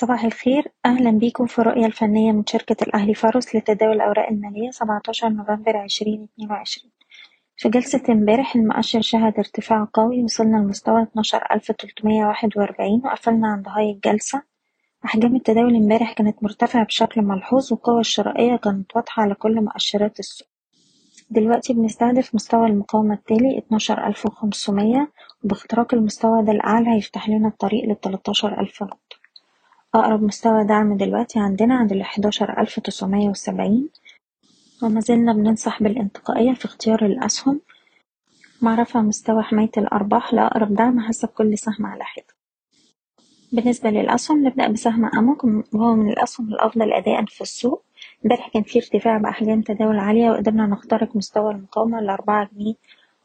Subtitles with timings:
[0.00, 0.72] صباح الخير.
[0.86, 6.92] أهلا بيكم في الرؤية الفنية من شركة الأهلي فارس لتداول الأوراق المالية 17 نوفمبر 2022
[7.56, 14.42] في جلسة امبارح المؤشر شهد ارتفاع قوي وصلنا لمستوى 12341 وقفلنا عند هاي الجلسة.
[15.04, 20.48] أحجام التداول امبارح كانت مرتفعة بشكل ملحوظ والقوة الشرائية كانت واضحة على كل مؤشرات السوق.
[21.30, 25.08] دلوقتي بنستهدف مستوى المقاومة التالي 12500
[25.44, 29.07] وباختراق المستوى ده الأعلى هيفتح لنا الطريق للتلاتاشر ألف نقطة
[29.94, 33.88] أقرب مستوى دعم دلوقتي عندنا عند الحداشر ألف تسعمية وسبعين
[34.82, 37.60] وما زلنا بننصح بالانتقائية في اختيار الأسهم
[38.62, 42.38] مع رفع مستوى حماية الأرباح لأقرب دعم حسب كل سهم على حدة
[43.52, 47.82] بالنسبة للأسهم نبدأ بسهم أموك وهو من الأسهم الأفضل أداء في السوق.
[48.24, 52.74] امبارح كان في ارتفاع بأحجام تداول عالية وقدرنا نخترق مستوى المقاومة الأربعة جنيه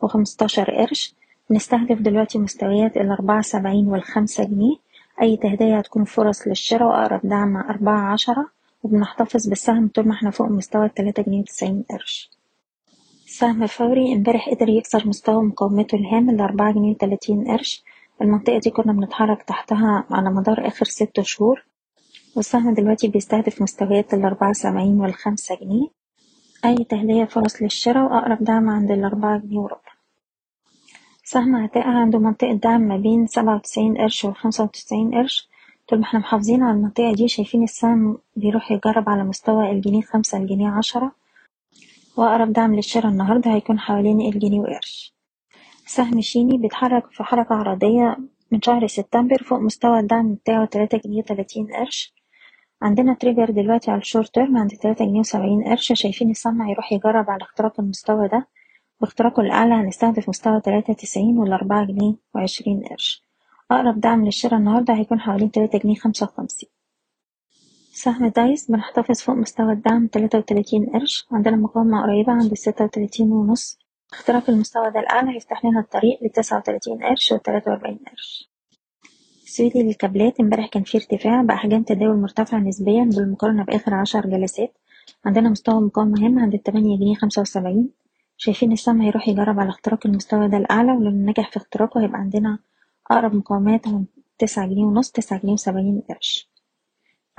[0.02, 1.16] وخمستاشر قرش.
[1.50, 4.76] بنستهدف دلوقتي مستويات الأربعة سبعين والخمسة جنيه.
[5.22, 8.50] أي تهدية هتكون فرص للشراء وأقرب دعم أربعة عشرة.
[8.84, 12.32] وبنحتفظ بالسهم طول ما إحنا فوق مستوى التلاتة جنيه وتسعين قرش.
[13.26, 17.84] السهم الفوري امبارح قدر يكسر مستوى مقاومته الهام الأربعة جنيه وتلاتين قرش.
[18.22, 21.66] المنطقة دي كنا بنتحرك تحتها على مدار آخر ست شهور.
[22.36, 25.88] والسهم دلوقتي بيستهدف مستويات الأربعة سبعين والخمسة جنيه.
[26.66, 29.83] أي تهدية فرص للشراء وأقرب دعم عند الأربعة جنيه وربع.
[31.34, 35.50] سهم عتاقة عنده منطقة دعم ما بين سبعة وتسعين قرش وخمسة وتسعين قرش.
[35.90, 40.38] طول ما إحنا محافظين على المنطقة دي شايفين السهم بيروح يجرب على مستوى الجنيه خمسة
[40.38, 41.12] الجنيه عشرة.
[42.18, 45.14] وأقرب دعم للشراء النهاردة هيكون حوالين الجنيه وقرش.
[45.86, 48.18] سهم شيني بيتحرك في حركة عرضية
[48.52, 52.14] من شهر سبتمبر فوق مستوى الدعم بتاعه تلاتة جنيه وتلاتين قرش.
[52.82, 55.94] عندنا trigger دلوقتي على ال short term عند تلاتة جنيه وسبعين قرش.
[55.94, 58.48] شايفين السهم هيروح يجرب على اختراق المستوى ده.
[59.04, 63.24] باختراقه الأعلى هنستهدف مستوى تلاتة تسعين والأربعة جنيه وعشرين قرش.
[63.72, 66.70] أقرب دعم للشراء النهاردة هيكون حوالين تلاتة جنيه خمسة وخمسين.
[67.94, 71.26] سهم دايس بنحتفظ فوق مستوى الدعم تلاتة وتلاتين قرش.
[71.32, 73.80] عندنا مقاومة قريبة عند الستة وتلاتين ونص.
[74.14, 78.50] اختراق المستوى ده الأعلى هيفتح لنا الطريق لتسعة وتلاتين قرش وتلاتة وأربعين قرش.
[79.46, 80.40] السويدي للكابلات.
[80.40, 84.78] امبارح كان فيه ارتفاع بأحجام تداول مرتفعة نسبيا بالمقارنة بآخر عشر جلسات.
[85.26, 88.03] عندنا مستوى مقاومة هام عند التمانية جنيه خمسة وسبعين.
[88.38, 92.60] شايفين السهم هيروح يجرب على اختراق المستوى ده الأعلى ولو نجح في اختراقه هيبقى عندنا
[93.12, 94.06] أقرب مقاومات عند
[94.38, 96.50] تسعة جنيه ونص تسعة جنيه وسبعين قرش.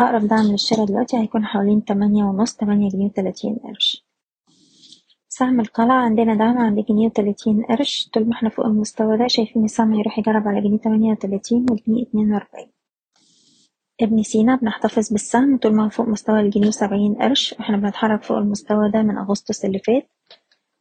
[0.00, 4.06] أقرب دعم للشراء دلوقتي هيكون حوالين تمانية ونص تمانية جنيه وتلاتين قرش.
[5.28, 8.08] سهم القلعة عندنا دعم عند جنيه وتلاتين قرش.
[8.12, 12.02] طول ما إحنا فوق المستوى ده شايفين السهم هيروح يجرب على جنيه تمانية وتلاتين وجنيه
[12.02, 12.70] اتنين وأربعين.
[14.00, 17.52] ابن سينا بنحتفظ بالسهم طول ما هو فوق مستوى الجنيه وسبعين قرش.
[17.58, 20.10] وإحنا بنتحرك فوق المستوى ده من أغسطس اللي فات.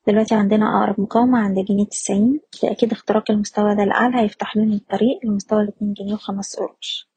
[0.07, 5.19] دلوقتي عندنا أقرب مقاومة عند جنيه تسعين لأكيد اختراق المستوى ده الأعلى هيفتح لنا الطريق
[5.25, 7.09] لمستوى الاتنين جنيه وخمس قروش.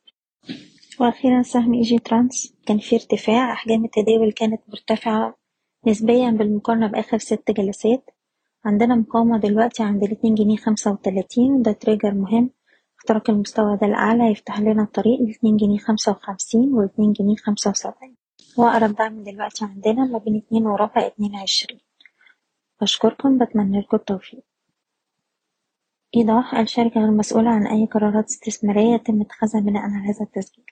[1.01, 5.35] وأخيرا سهم إيجي ترانس كان فيه ارتفاع أحجام التداول كانت مرتفعة
[5.87, 8.11] نسبيا بالمقارنة بآخر ست جلسات.
[8.65, 12.51] عندنا مقاومة دلوقتي عند الاتنين جنيه خمسة وتلاتين وده trigger مهم.
[12.99, 18.17] اختراق المستوى ده الأعلى يفتح لنا الطريق لاتنين جنيه خمسة وخمسين واتنين جنيه خمسة وسبعين.
[18.59, 21.81] وأقرب دعم دلوقتي عندنا ما بين اتنين وربع اتنين عشرين
[22.81, 24.45] بشكركم بتمنى لكم التوفيق.
[26.17, 30.66] إيضاح الشركة غير مسؤولة عن أي قرارات استثمارية يتم اتخاذها بناء على هذا التسجيل.